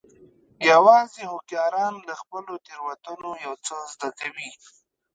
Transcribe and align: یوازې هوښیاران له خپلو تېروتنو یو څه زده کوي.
یوازې 0.71 1.21
هوښیاران 1.31 1.93
له 2.07 2.13
خپلو 2.21 2.53
تېروتنو 2.65 3.31
یو 3.45 3.53
څه 3.65 3.75
زده 3.93 4.09
کوي. 4.19 4.49